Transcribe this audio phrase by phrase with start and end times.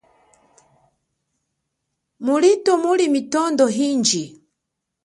[2.25, 4.23] Mulito muli mitondo inji.